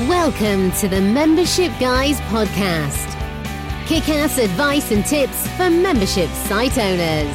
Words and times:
Welcome 0.00 0.72
to 0.72 0.88
the 0.88 1.00
Membership 1.00 1.72
Guys 1.80 2.20
podcast. 2.20 3.06
Kick 3.86 4.10
ass 4.10 4.36
advice 4.36 4.92
and 4.92 5.02
tips 5.06 5.48
for 5.56 5.70
membership 5.70 6.28
site 6.28 6.76
owners. 6.76 7.34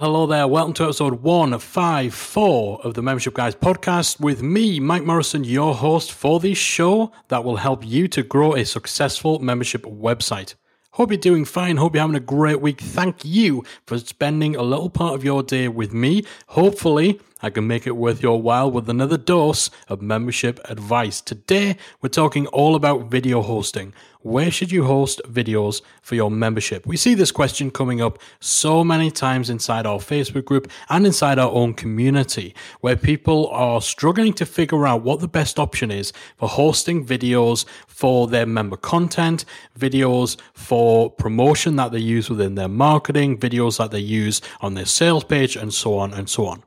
Hello 0.00 0.26
there, 0.26 0.48
welcome 0.48 0.74
to 0.74 0.82
episode 0.82 1.22
154 1.22 2.80
of 2.82 2.94
the 2.94 3.02
Membership 3.02 3.34
Guys 3.34 3.54
podcast 3.54 4.18
with 4.18 4.42
me, 4.42 4.80
Mike 4.80 5.04
Morrison, 5.04 5.44
your 5.44 5.72
host 5.72 6.10
for 6.10 6.40
this 6.40 6.58
show 6.58 7.12
that 7.28 7.44
will 7.44 7.58
help 7.58 7.86
you 7.86 8.08
to 8.08 8.24
grow 8.24 8.56
a 8.56 8.64
successful 8.64 9.38
membership 9.38 9.82
website. 9.82 10.56
Hope 10.96 11.10
you're 11.10 11.16
doing 11.16 11.46
fine. 11.46 11.78
Hope 11.78 11.94
you're 11.94 12.02
having 12.02 12.16
a 12.16 12.20
great 12.20 12.60
week. 12.60 12.78
Thank 12.78 13.24
you 13.24 13.64
for 13.86 13.96
spending 13.98 14.56
a 14.56 14.62
little 14.62 14.90
part 14.90 15.14
of 15.14 15.24
your 15.24 15.42
day 15.42 15.68
with 15.68 15.94
me. 15.94 16.22
Hopefully, 16.48 17.18
I 17.42 17.50
can 17.50 17.66
make 17.66 17.88
it 17.88 17.96
worth 17.96 18.22
your 18.22 18.40
while 18.40 18.70
with 18.70 18.88
another 18.88 19.16
dose 19.16 19.68
of 19.88 20.00
membership 20.00 20.60
advice. 20.68 21.20
Today, 21.20 21.76
we're 22.00 22.08
talking 22.08 22.46
all 22.46 22.76
about 22.76 23.10
video 23.10 23.42
hosting. 23.42 23.92
Where 24.20 24.52
should 24.52 24.70
you 24.70 24.84
host 24.84 25.20
videos 25.28 25.82
for 26.00 26.14
your 26.14 26.30
membership? 26.30 26.86
We 26.86 26.96
see 26.96 27.14
this 27.14 27.32
question 27.32 27.72
coming 27.72 28.00
up 28.00 28.20
so 28.38 28.84
many 28.84 29.10
times 29.10 29.50
inside 29.50 29.84
our 29.84 29.98
Facebook 29.98 30.44
group 30.44 30.70
and 30.88 31.04
inside 31.04 31.40
our 31.40 31.50
own 31.50 31.74
community, 31.74 32.54
where 32.80 32.94
people 32.94 33.48
are 33.48 33.82
struggling 33.82 34.32
to 34.34 34.46
figure 34.46 34.86
out 34.86 35.02
what 35.02 35.18
the 35.18 35.26
best 35.26 35.58
option 35.58 35.90
is 35.90 36.12
for 36.36 36.48
hosting 36.48 37.04
videos 37.04 37.64
for 37.88 38.28
their 38.28 38.46
member 38.46 38.76
content, 38.76 39.44
videos 39.76 40.36
for 40.54 41.10
promotion 41.10 41.74
that 41.74 41.90
they 41.90 41.98
use 41.98 42.30
within 42.30 42.54
their 42.54 42.68
marketing, 42.68 43.36
videos 43.36 43.78
that 43.78 43.90
they 43.90 43.98
use 43.98 44.40
on 44.60 44.74
their 44.74 44.86
sales 44.86 45.24
page, 45.24 45.56
and 45.56 45.74
so 45.74 45.98
on 45.98 46.14
and 46.14 46.30
so 46.30 46.46
on. 46.46 46.62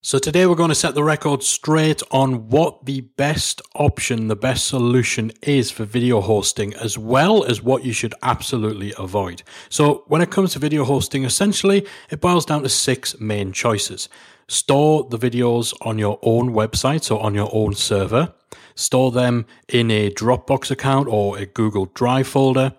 So 0.00 0.20
today 0.20 0.46
we're 0.46 0.54
going 0.54 0.68
to 0.68 0.76
set 0.76 0.94
the 0.94 1.02
record 1.02 1.42
straight 1.42 2.02
on 2.12 2.48
what 2.50 2.86
the 2.86 3.00
best 3.00 3.60
option, 3.74 4.28
the 4.28 4.36
best 4.36 4.68
solution 4.68 5.32
is 5.42 5.72
for 5.72 5.84
video 5.84 6.20
hosting, 6.20 6.72
as 6.74 6.96
well 6.96 7.42
as 7.42 7.64
what 7.64 7.84
you 7.84 7.92
should 7.92 8.14
absolutely 8.22 8.94
avoid. 8.96 9.42
So 9.68 10.04
when 10.06 10.22
it 10.22 10.30
comes 10.30 10.52
to 10.52 10.60
video 10.60 10.84
hosting, 10.84 11.24
essentially 11.24 11.84
it 12.10 12.20
boils 12.20 12.46
down 12.46 12.62
to 12.62 12.68
six 12.68 13.18
main 13.18 13.50
choices. 13.50 14.08
Store 14.46 15.02
the 15.10 15.18
videos 15.18 15.74
on 15.82 15.98
your 15.98 16.20
own 16.22 16.54
website, 16.54 17.02
so 17.02 17.18
on 17.18 17.34
your 17.34 17.50
own 17.52 17.74
server. 17.74 18.32
Store 18.76 19.10
them 19.10 19.46
in 19.68 19.90
a 19.90 20.12
Dropbox 20.12 20.70
account 20.70 21.08
or 21.08 21.38
a 21.38 21.44
Google 21.44 21.86
Drive 21.86 22.28
folder. 22.28 22.72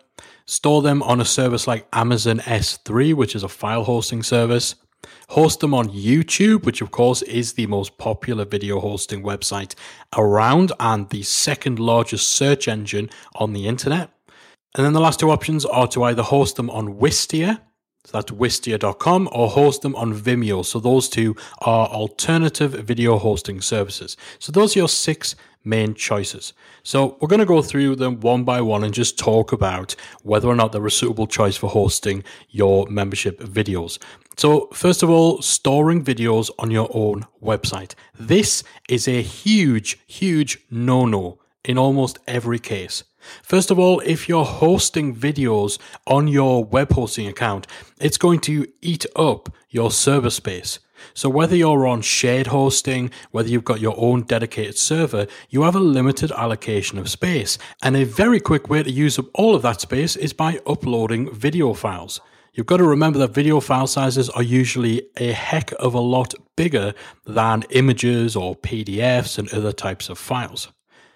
Store 0.45 0.81
them 0.81 1.03
on 1.03 1.19
a 1.19 1.25
service 1.25 1.67
like 1.67 1.86
Amazon 1.91 2.39
S3, 2.39 3.13
which 3.13 3.36
is 3.36 3.43
a 3.43 3.49
file 3.49 3.83
hosting 3.83 4.23
service 4.23 4.75
host 5.30 5.59
them 5.59 5.73
on 5.73 5.89
YouTube, 5.89 6.66
which 6.66 6.81
of 6.81 6.91
course 6.91 7.22
is 7.23 7.53
the 7.53 7.67
most 7.67 7.97
popular 7.97 8.45
video 8.45 8.80
hosting 8.80 9.23
website 9.23 9.75
around 10.17 10.71
and 10.80 11.09
the 11.09 11.23
second 11.23 11.80
largest 11.80 12.30
search 12.30 12.67
engine 12.67 13.09
on 13.36 13.53
the 13.53 13.67
internet. 13.67 14.09
And 14.75 14.86
then 14.86 14.94
the 14.94 15.02
last 15.02 15.19
two 15.19 15.31
options 15.31 15.66
are 15.66 15.88
to 15.88 16.03
either 16.03 16.23
host 16.23 16.55
them 16.55 16.69
on 16.69 16.95
Wistia, 16.95 17.59
so 18.05 18.17
that's 18.17 18.31
wistia.com, 18.31 19.30
or 19.31 19.49
host 19.49 19.81
them 19.81 19.95
on 19.95 20.13
Vimeo. 20.13 20.66
So 20.66 20.80
those 20.80 21.09
two 21.09 21.36
are 21.59 21.88
alternative 21.88 22.71
video 22.71 23.17
hosting 23.17 23.61
services. 23.61 24.16
So 24.39 24.52
those 24.52 24.75
are 24.75 24.80
your 24.80 24.89
six 24.89 25.36
main 25.64 25.93
choices. 25.93 26.53
So 26.83 27.17
we're 27.19 27.27
going 27.27 27.39
to 27.39 27.45
go 27.45 27.61
through 27.61 27.97
them 27.97 28.19
one 28.21 28.45
by 28.45 28.61
one 28.61 28.83
and 28.83 28.93
just 28.93 29.19
talk 29.19 29.52
about 29.52 29.95
whether 30.23 30.47
or 30.47 30.55
not 30.55 30.71
they're 30.71 30.86
a 30.86 30.91
suitable 30.91 31.27
choice 31.27 31.58
for 31.58 31.69
hosting 31.69 32.23
your 32.49 32.88
membership 32.88 33.39
videos. 33.39 33.99
So, 34.39 34.69
first 34.71 35.03
of 35.03 35.09
all, 35.09 35.41
storing 35.41 36.01
videos 36.01 36.49
on 36.57 36.71
your 36.71 36.89
own 36.93 37.25
website. 37.43 37.93
This 38.17 38.63
is 38.87 39.05
a 39.05 39.21
huge, 39.21 39.99
huge 40.07 40.59
no 40.71 41.05
no 41.05 41.39
in 41.65 41.77
almost 41.77 42.19
every 42.25 42.57
case. 42.57 43.03
First 43.43 43.69
of 43.69 43.77
all, 43.77 43.99
if 44.05 44.29
you're 44.29 44.45
hosting 44.45 45.13
videos 45.13 45.77
on 46.07 46.30
your 46.30 46.64
web 46.64 46.93
hosting 46.93 47.27
account, 47.27 47.67
it's 47.99 48.17
going 48.17 48.39
to 48.47 48.65
eat 48.81 49.05
up 49.17 49.53
your 49.71 49.91
server 49.91 50.30
space. 50.30 50.80
So 51.14 51.27
whether 51.27 51.58
you're 51.58 51.85
on 51.85 52.02
shared 52.02 52.47
hosting, 52.47 53.11
whether 53.31 53.49
you've 53.49 53.65
got 53.65 53.81
your 53.81 53.95
own 53.97 54.21
dedicated 54.21 54.77
server, 54.77 55.27
you 55.49 55.64
have 55.64 55.75
a 55.75 55.81
limited 55.81 56.31
allocation 56.31 56.97
of 56.97 57.09
space. 57.09 57.58
And 57.83 57.97
a 57.97 58.05
very 58.05 58.39
quick 58.39 58.69
way 58.69 58.83
to 58.83 58.89
use 58.89 59.19
up 59.19 59.25
all 59.33 59.53
of 59.53 59.64
that 59.64 59.81
space 59.81 60.15
is 60.15 60.31
by 60.31 60.61
uploading 60.65 61.30
video 61.30 61.73
files. 61.73 62.21
You've 62.54 62.65
got 62.65 62.77
to 62.77 62.83
remember 62.83 63.20
that 63.20 63.33
video 63.33 63.60
file 63.60 63.87
sizes 63.87 64.30
are 64.30 64.43
usually 64.43 65.04
a 65.17 65.32
heck 65.32 65.71
of 65.73 65.93
a 65.93 65.99
lot 65.99 66.33
bigger 66.55 66.93
than 67.26 67.64
images 67.70 68.36
or 68.36 68.55
PDFs 68.55 69.37
and 69.37 69.54
other 69.54 69.71
types 69.71 70.10
of 70.10 70.17
files. 70.17 70.70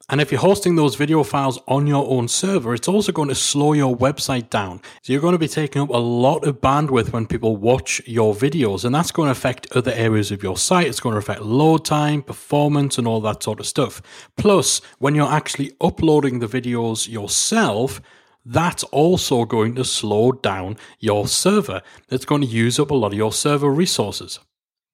And 0.10 0.20
if 0.20 0.32
you're 0.32 0.42
hosting 0.42 0.76
those 0.76 0.96
video 0.96 1.24
files 1.24 1.60
on 1.66 1.88
your 1.88 2.06
own 2.08 2.28
server, 2.28 2.74
it's 2.74 2.90
also 2.90 3.14
going 3.14 3.30
to 3.30 3.36
slow 3.36 3.72
your 3.72 3.96
website 3.96 4.50
down. 4.50 4.82
So 5.02 5.14
you're 5.14 5.22
going 5.22 5.32
to 5.34 5.40
be 5.40 5.48
taking 5.48 5.82
up 5.82 5.90
a 5.90 5.98
lot 5.98 6.46
of 6.46 6.60
bandwidth 6.60 7.14
when 7.14 7.26
people 7.26 7.56
watch 7.56 8.02
your 8.06 8.36
videos, 8.36 8.84
and 8.84 8.94
that's 8.94 9.12
going 9.12 9.28
to 9.28 9.32
affect 9.32 9.72
other 9.72 9.94
areas 9.94 10.30
of 10.30 10.44
your 10.44 10.58
site. 10.58 10.88
It's 10.88 11.00
going 11.00 11.14
to 11.14 11.20
affect 11.20 11.42
load 11.42 11.86
time, 11.86 12.22
performance, 12.22 12.98
and 12.98 13.08
all 13.08 13.22
that 13.22 13.44
sort 13.44 13.62
of 13.62 13.66
stuff. 13.66 14.02
Plus, 14.36 14.82
when 15.00 15.16
you're 15.16 15.32
actually 15.32 15.72
uploading 15.80 16.40
the 16.40 16.48
videos 16.48 17.10
yourself, 17.10 18.02
that's 18.46 18.84
also 18.86 19.46
going 19.46 19.76
to 19.76 19.86
slow 19.86 20.32
down 20.34 20.78
your 21.00 21.28
server. 21.28 21.82
It's 22.10 22.26
going 22.26 22.42
to 22.42 22.48
use 22.48 22.80
up 22.80 22.92
a 22.92 22.96
lot 22.96 23.14
of 23.14 23.18
your 23.18 23.32
server 23.32 23.70
resources. 23.70 24.40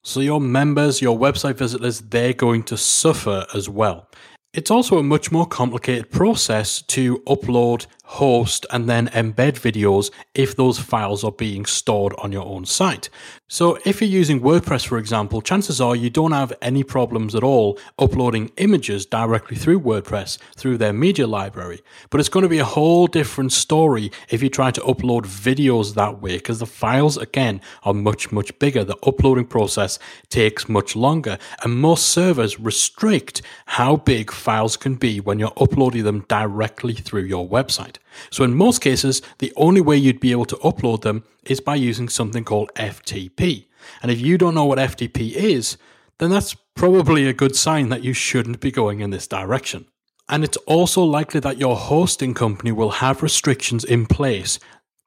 So, 0.04 0.20
your 0.22 0.40
members, 0.40 1.02
your 1.02 1.18
website 1.18 1.56
visitors, 1.56 2.00
they're 2.00 2.34
going 2.34 2.64
to 2.64 2.78
suffer 2.78 3.46
as 3.54 3.68
well. 3.68 4.08
It's 4.54 4.72
also 4.72 4.98
a 4.98 5.04
much 5.04 5.32
more 5.32 5.46
complicated 5.46 6.10
process 6.10 6.82
to 6.84 7.20
upload 7.20 7.86
host, 8.10 8.66
and 8.72 8.90
then 8.90 9.08
embed 9.10 9.54
videos 9.54 10.10
if 10.34 10.56
those 10.56 10.80
files 10.80 11.24
are 11.24 11.32
being 11.32 11.64
stored 11.64 12.14
on 12.18 12.32
your 12.32 12.44
own 12.44 12.66
site. 12.66 13.08
So, 13.48 13.78
if 13.86 14.02
you're 14.02 14.10
using 14.10 14.42
WordPress, 14.42 14.86
for 14.86 14.98
example, 14.98 15.42
chances 15.42 15.80
are 15.80 15.96
you 15.96 16.10
don't 16.10 16.32
have 16.32 16.54
any 16.62 16.84
problems 16.84 17.36
at 17.36 17.44
all 17.44 17.80
uploading 18.00 18.52
images 18.58 19.06
directly 19.06 19.58
through 19.58 19.82
WordPress 19.82 20.40
through 20.56 20.78
their 20.78 20.94
media 20.94 21.28
library. 21.28 21.82
But 22.10 22.20
it's 22.20 22.30
going 22.30 22.44
to 22.44 22.50
be 22.50 22.60
a 22.60 22.66
whole 22.66 23.06
different 23.08 23.52
story 23.52 24.12
if 24.30 24.42
you 24.42 24.50
try 24.50 24.72
to 24.72 24.82
upload 24.82 25.26
videos 25.26 25.94
that 25.94 26.20
way, 26.20 26.38
because 26.38 26.60
the 26.60 26.66
files, 26.66 27.16
again, 27.16 27.62
are 27.84 27.94
much, 27.94 28.32
much 28.32 28.58
bigger. 28.58 28.84
The 28.84 28.98
uploading 29.04 29.46
process 29.46 30.00
takes 30.30 30.68
much 30.68 30.96
longer, 30.96 31.38
and 31.64 31.76
most 31.76 32.10
servers 32.10 32.60
restrict 32.60 33.44
how 33.68 33.98
big 33.98 34.32
files 34.32 34.78
can 34.78 34.96
be 34.96 35.20
when 35.20 35.38
you're 35.38 35.54
uploading 35.58 36.04
them 36.04 36.26
directly 36.28 36.94
through 36.94 37.24
your 37.24 37.48
website. 37.48 37.99
So 38.30 38.44
in 38.44 38.54
most 38.54 38.82
cases, 38.82 39.22
the 39.40 39.54
only 39.56 39.82
way 39.82 39.98
you'd 39.98 40.20
be 40.20 40.32
able 40.32 40.46
to 40.46 40.56
upload 40.58 41.02
them 41.02 41.24
is 41.44 41.60
by 41.60 41.76
using 41.76 42.10
something 42.10 42.44
called 42.44 42.72
FTP. 42.76 43.66
And 44.02 44.12
if 44.12 44.20
you 44.20 44.38
don't 44.38 44.56
know 44.56 44.66
what 44.66 44.80
FTP 44.80 45.34
is, 45.34 45.78
then 46.18 46.30
that's 46.30 46.56
probably 46.76 47.28
a 47.28 47.34
good 47.34 47.56
sign 47.56 47.90
that 47.90 48.04
you 48.04 48.14
shouldn't 48.14 48.60
be 48.60 48.72
going 48.72 49.00
in 49.00 49.10
this 49.10 49.28
direction. 49.28 49.86
And 50.28 50.44
it's 50.44 50.58
also 50.58 51.04
likely 51.04 51.40
that 51.40 51.58
your 51.58 51.76
hosting 51.76 52.34
company 52.34 52.72
will 52.72 52.92
have 52.92 53.24
restrictions 53.24 53.84
in 53.84 54.06
place 54.06 54.60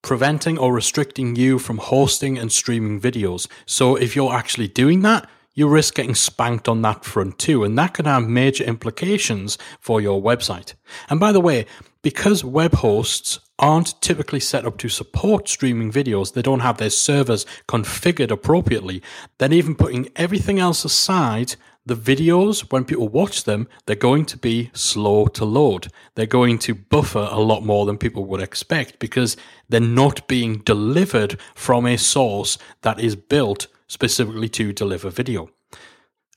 preventing 0.02 0.58
or 0.58 0.74
restricting 0.74 1.36
you 1.36 1.58
from 1.58 1.78
hosting 1.78 2.36
and 2.36 2.50
streaming 2.50 3.00
videos. 3.00 3.46
So 3.66 3.94
if 3.94 4.14
you're 4.14 4.34
actually 4.34 4.68
doing 4.68 5.02
that, 5.02 5.28
you 5.54 5.68
risk 5.68 5.94
getting 5.94 6.14
spanked 6.14 6.68
on 6.68 6.82
that 6.82 7.04
front 7.04 7.38
too, 7.38 7.64
and 7.64 7.76
that 7.78 7.94
can 7.94 8.06
have 8.06 8.26
major 8.26 8.64
implications 8.64 9.58
for 9.80 10.00
your 10.00 10.22
website. 10.22 10.74
And 11.08 11.20
by 11.20 11.32
the 11.32 11.40
way, 11.40 11.66
because 12.02 12.42
web 12.42 12.74
hosts 12.74 13.38
aren't 13.58 14.00
typically 14.00 14.40
set 14.40 14.64
up 14.64 14.76
to 14.78 14.88
support 14.88 15.48
streaming 15.48 15.92
videos, 15.92 16.32
they 16.32 16.42
don't 16.42 16.60
have 16.60 16.78
their 16.78 16.90
servers 16.90 17.46
configured 17.68 18.30
appropriately, 18.30 19.02
then 19.38 19.52
even 19.52 19.74
putting 19.74 20.08
everything 20.16 20.58
else 20.58 20.84
aside, 20.84 21.54
the 21.84 21.94
videos, 21.96 22.70
when 22.70 22.84
people 22.84 23.08
watch 23.08 23.42
them, 23.42 23.66
they're 23.86 23.96
going 23.96 24.24
to 24.26 24.38
be 24.38 24.70
slow 24.72 25.26
to 25.26 25.44
load. 25.44 25.88
They're 26.14 26.26
going 26.26 26.58
to 26.60 26.76
buffer 26.76 27.28
a 27.30 27.40
lot 27.40 27.64
more 27.64 27.86
than 27.86 27.98
people 27.98 28.24
would 28.26 28.40
expect 28.40 29.00
because 29.00 29.36
they're 29.68 29.80
not 29.80 30.28
being 30.28 30.58
delivered 30.58 31.40
from 31.56 31.86
a 31.86 31.96
source 31.96 32.56
that 32.82 33.00
is 33.00 33.16
built 33.16 33.66
specifically 33.92 34.48
to 34.48 34.72
deliver 34.72 35.10
video. 35.10 35.50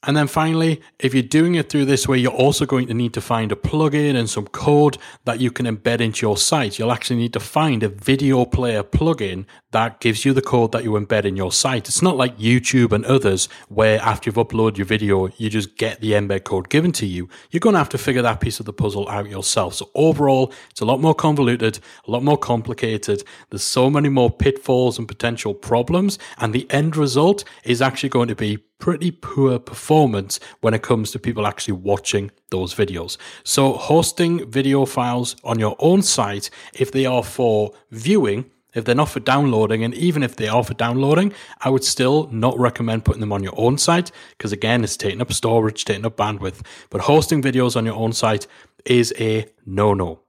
And 0.04 0.16
then 0.16 0.28
finally, 0.28 0.82
if 1.00 1.14
you're 1.14 1.24
doing 1.24 1.56
it 1.56 1.70
through 1.70 1.86
this 1.86 2.08
way, 2.08 2.18
you're 2.18 2.32
also 2.32 2.66
going 2.66 2.88
to 2.88 2.94
need 2.94 3.14
to 3.14 3.22
find 3.22 3.52
a 3.52 3.56
plugin 3.56 4.16
and 4.16 4.30
some 4.30 4.46
code 4.48 4.98
that 5.24 5.40
you 5.40 5.52
can 5.52 5.66
embed 5.66 6.02
into 6.02 6.26
your 6.26 6.38
site. 6.38 6.78
You'll 6.78 6.92
actually 6.92 7.16
need 7.16 7.34
to 7.34 7.40
find 7.40 7.82
a 7.82 7.90
video 7.90 8.46
player 8.46 8.84
plugin 8.84 9.46
that 9.76 10.00
gives 10.00 10.24
you 10.24 10.32
the 10.32 10.42
code 10.42 10.72
that 10.72 10.86
you 10.86 10.92
embed 10.92 11.26
in 11.26 11.36
your 11.36 11.52
site. 11.52 11.90
It's 11.90 12.02
not 12.02 12.16
like 12.16 12.38
YouTube 12.38 12.94
and 12.94 13.04
others 13.04 13.50
where 13.68 14.00
after 14.00 14.30
you've 14.30 14.38
uploaded 14.38 14.78
your 14.78 14.86
video, 14.86 15.28
you 15.36 15.50
just 15.50 15.76
get 15.76 16.00
the 16.00 16.14
embed 16.14 16.46
code 16.46 16.70
given 16.70 16.94
to 16.94 17.06
you. 17.06 17.28
You're 17.52 17.60
going 17.60 17.74
to 17.74 17.80
have 17.80 17.90
to 17.90 17.98
figure 17.98 18.22
that 18.22 18.40
piece 18.40 18.62
of 18.62 18.66
the 18.66 18.72
puzzle 18.72 19.10
out 19.10 19.30
yourself. 19.30 19.74
So 19.74 19.90
overall, 19.94 20.54
it's 20.70 20.80
a 20.80 20.86
lot 20.86 21.02
more 21.02 21.14
convoluted, 21.14 21.80
a 22.08 22.12
lot 22.12 22.24
more 22.24 22.38
complicated. 22.38 23.22
There's 23.50 23.64
so 23.64 23.90
many 23.90 24.08
more 24.08 24.32
pitfalls 24.32 24.98
and 24.98 25.10
potential 25.10 25.54
problems. 25.54 26.20
And 26.38 26.54
the 26.54 26.72
end 26.72 26.96
result 26.96 27.44
is 27.66 27.82
actually 27.82 28.10
going 28.10 28.30
to 28.30 28.36
be 28.36 28.60
pretty 28.80 29.12
poor 29.12 29.60
performance 29.60 30.40
when 30.62 30.74
it 30.74 30.84
comes 30.84 31.12
to 31.12 31.20
people 31.20 31.46
actually 31.46 31.74
watching 31.74 32.32
those 32.50 32.74
videos. 32.74 33.18
So 33.44 33.74
hosting 33.74 34.50
video 34.50 34.86
files 34.86 35.36
on 35.44 35.60
your 35.60 35.76
own 35.80 36.02
site, 36.02 36.50
if 36.74 36.94
they 36.94 37.06
are 37.06 37.24
for 37.24 37.74
viewing, 37.92 38.52
if 38.76 38.86
they're 38.86 38.94
not 38.94 39.10
for 39.10 39.20
downloading, 39.20 39.84
and 39.84 39.94
even 39.96 40.22
if 40.22 40.36
they 40.36 40.48
are 40.48 40.64
for 40.64 40.76
downloading, 40.76 41.34
I 41.62 41.70
would 41.70 41.84
still 41.84 42.28
not 42.32 42.60
recommend 42.60 43.06
putting 43.06 43.22
them 43.22 43.34
on 43.34 43.42
your 43.42 43.54
own 43.58 43.78
site 43.78 44.12
because, 44.38 44.52
again, 44.52 44.84
it's 44.84 44.98
taking 44.98 45.22
up 45.22 45.34
storage, 45.34 45.86
taking 45.86 46.06
up 46.06 46.18
bandwidth. 46.18 46.64
But 46.90 47.02
hosting 47.02 47.42
videos 47.42 47.76
on 47.76 47.86
your 47.86 47.96
own 47.96 48.14
site 48.14 48.46
is 48.86 49.14
a 49.18 49.48
no 49.66 49.94
no. 49.94 50.20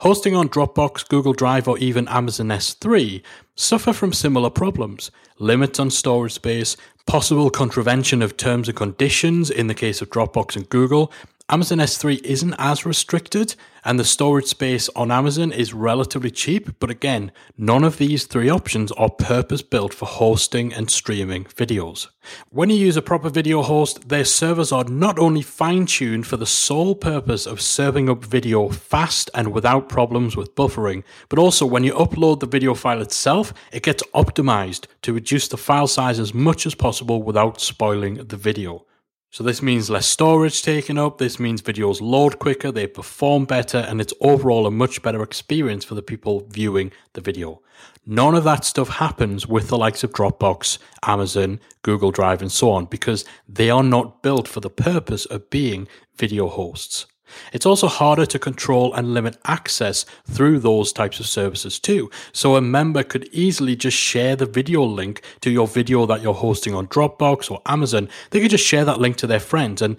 Hosting 0.00 0.34
on 0.34 0.48
Dropbox, 0.48 1.08
Google 1.08 1.32
Drive, 1.32 1.68
or 1.68 1.78
even 1.78 2.08
Amazon 2.08 2.48
S3 2.48 3.22
suffer 3.54 3.92
from 3.92 4.12
similar 4.12 4.50
problems 4.50 5.10
limits 5.38 5.80
on 5.80 5.90
storage 5.90 6.32
space, 6.32 6.76
possible 7.06 7.50
contravention 7.50 8.20
of 8.22 8.36
terms 8.36 8.68
and 8.68 8.76
conditions 8.76 9.50
in 9.50 9.68
the 9.68 9.74
case 9.74 10.02
of 10.02 10.10
Dropbox 10.10 10.54
and 10.54 10.68
Google, 10.68 11.10
Amazon 11.52 11.78
S3 11.78 12.22
isn't 12.22 12.54
as 12.58 12.86
restricted, 12.86 13.56
and 13.84 13.98
the 13.98 14.04
storage 14.04 14.46
space 14.46 14.88
on 14.90 15.10
Amazon 15.10 15.50
is 15.50 15.74
relatively 15.74 16.30
cheap. 16.30 16.78
But 16.78 16.90
again, 16.90 17.32
none 17.58 17.82
of 17.82 17.98
these 17.98 18.24
three 18.24 18.48
options 18.48 18.92
are 18.92 19.10
purpose 19.10 19.60
built 19.60 19.92
for 19.92 20.06
hosting 20.06 20.72
and 20.72 20.88
streaming 20.88 21.46
videos. 21.46 22.06
When 22.50 22.70
you 22.70 22.76
use 22.76 22.96
a 22.96 23.02
proper 23.02 23.28
video 23.28 23.62
host, 23.62 24.08
their 24.08 24.24
servers 24.24 24.70
are 24.70 24.84
not 24.84 25.18
only 25.18 25.42
fine 25.42 25.86
tuned 25.86 26.24
for 26.24 26.36
the 26.36 26.46
sole 26.46 26.94
purpose 26.94 27.46
of 27.46 27.60
serving 27.60 28.08
up 28.08 28.24
video 28.24 28.68
fast 28.68 29.28
and 29.34 29.52
without 29.52 29.88
problems 29.88 30.36
with 30.36 30.54
buffering, 30.54 31.02
but 31.28 31.40
also 31.40 31.66
when 31.66 31.82
you 31.82 31.94
upload 31.94 32.38
the 32.38 32.46
video 32.46 32.74
file 32.74 33.02
itself, 33.02 33.52
it 33.72 33.82
gets 33.82 34.04
optimized 34.14 34.86
to 35.02 35.12
reduce 35.12 35.48
the 35.48 35.56
file 35.56 35.88
size 35.88 36.20
as 36.20 36.32
much 36.32 36.64
as 36.64 36.76
possible 36.76 37.24
without 37.24 37.60
spoiling 37.60 38.14
the 38.14 38.36
video. 38.36 38.84
So 39.32 39.44
this 39.44 39.62
means 39.62 39.88
less 39.88 40.06
storage 40.06 40.60
taken 40.60 40.98
up, 40.98 41.18
this 41.18 41.38
means 41.38 41.62
videos 41.62 42.00
load 42.00 42.40
quicker, 42.40 42.72
they 42.72 42.88
perform 42.88 43.44
better, 43.44 43.78
and 43.78 44.00
it's 44.00 44.12
overall 44.20 44.66
a 44.66 44.72
much 44.72 45.02
better 45.02 45.22
experience 45.22 45.84
for 45.84 45.94
the 45.94 46.02
people 46.02 46.48
viewing 46.48 46.90
the 47.12 47.20
video. 47.20 47.62
None 48.04 48.34
of 48.34 48.42
that 48.42 48.64
stuff 48.64 48.88
happens 48.88 49.46
with 49.46 49.68
the 49.68 49.78
likes 49.78 50.02
of 50.02 50.12
Dropbox, 50.12 50.78
Amazon, 51.04 51.60
Google 51.82 52.10
Drive, 52.10 52.42
and 52.42 52.50
so 52.50 52.72
on, 52.72 52.86
because 52.86 53.24
they 53.48 53.70
are 53.70 53.84
not 53.84 54.20
built 54.20 54.48
for 54.48 54.58
the 54.58 54.68
purpose 54.68 55.26
of 55.26 55.48
being 55.48 55.86
video 56.16 56.48
hosts. 56.48 57.06
It's 57.52 57.66
also 57.66 57.88
harder 57.88 58.26
to 58.26 58.38
control 58.38 58.92
and 58.94 59.14
limit 59.14 59.38
access 59.46 60.04
through 60.24 60.60
those 60.60 60.92
types 60.92 61.20
of 61.20 61.26
services 61.26 61.78
too. 61.78 62.10
So 62.32 62.56
a 62.56 62.60
member 62.60 63.02
could 63.02 63.28
easily 63.32 63.76
just 63.76 63.96
share 63.96 64.36
the 64.36 64.46
video 64.46 64.84
link 64.84 65.22
to 65.40 65.50
your 65.50 65.66
video 65.66 66.06
that 66.06 66.22
you're 66.22 66.34
hosting 66.34 66.74
on 66.74 66.88
Dropbox 66.88 67.50
or 67.50 67.62
Amazon. 67.66 68.08
They 68.30 68.40
could 68.40 68.50
just 68.50 68.66
share 68.66 68.84
that 68.84 69.00
link 69.00 69.16
to 69.18 69.26
their 69.26 69.40
friends 69.40 69.82
and 69.82 69.96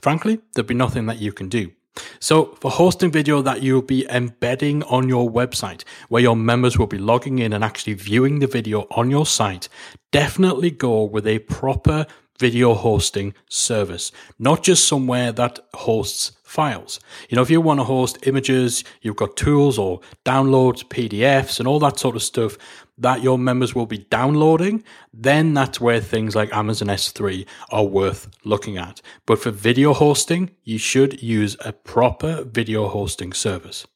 frankly, 0.00 0.40
there'd 0.54 0.66
be 0.66 0.74
nothing 0.74 1.06
that 1.06 1.20
you 1.20 1.32
can 1.32 1.48
do. 1.48 1.72
So, 2.20 2.56
for 2.60 2.70
hosting 2.70 3.10
video 3.10 3.42
that 3.42 3.62
you'll 3.62 3.82
be 3.82 4.06
embedding 4.08 4.82
on 4.84 5.08
your 5.08 5.30
website, 5.30 5.84
where 6.08 6.22
your 6.22 6.36
members 6.36 6.78
will 6.78 6.86
be 6.86 6.98
logging 6.98 7.38
in 7.38 7.52
and 7.52 7.62
actually 7.62 7.94
viewing 7.94 8.38
the 8.38 8.46
video 8.46 8.86
on 8.92 9.10
your 9.10 9.26
site, 9.26 9.68
definitely 10.10 10.70
go 10.70 11.04
with 11.04 11.26
a 11.26 11.40
proper 11.40 12.06
video 12.38 12.74
hosting 12.74 13.34
service, 13.48 14.12
not 14.38 14.62
just 14.62 14.88
somewhere 14.88 15.32
that 15.32 15.58
hosts 15.74 16.32
files. 16.42 17.00
You 17.30 17.36
know, 17.36 17.42
if 17.42 17.50
you 17.50 17.60
want 17.60 17.80
to 17.80 17.84
host 17.84 18.26
images, 18.26 18.84
you've 19.00 19.16
got 19.16 19.36
tools 19.36 19.78
or 19.78 20.00
downloads, 20.24 20.84
PDFs, 20.84 21.58
and 21.58 21.66
all 21.66 21.78
that 21.78 21.98
sort 21.98 22.14
of 22.14 22.22
stuff 22.22 22.58
that 22.98 23.22
your 23.22 23.38
members 23.38 23.74
will 23.74 23.86
be 23.86 23.98
downloading, 23.98 24.84
then 25.14 25.54
that's 25.54 25.80
where 25.80 26.00
things 26.00 26.36
like 26.36 26.54
Amazon 26.54 26.88
S3 26.88 27.46
are 27.70 27.84
worth 27.84 28.28
looking 28.44 28.76
at. 28.76 29.00
But 29.26 29.38
for 29.38 29.50
video 29.50 29.94
hosting, 29.94 30.50
you 30.62 30.78
should 30.78 31.22
use 31.22 31.56
a 31.64 31.72
proper 31.72 32.44
video 32.44 32.88
hosting 32.88 33.32
service. 33.32 33.86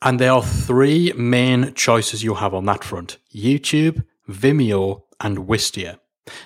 And 0.00 0.18
there 0.18 0.32
are 0.32 0.42
three 0.42 1.12
main 1.16 1.74
choices 1.74 2.22
you 2.22 2.34
have 2.34 2.54
on 2.54 2.64
that 2.66 2.84
front 2.84 3.18
YouTube, 3.34 4.04
Vimeo, 4.28 5.02
and 5.20 5.38
Wistia. 5.38 5.98